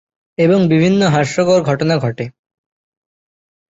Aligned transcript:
এবং 0.37 0.59
বিভিন্ন 0.67 1.01
হাস্যকর 1.07 1.59
ঘটনা 1.63 1.95
ঘটে। 1.97 2.25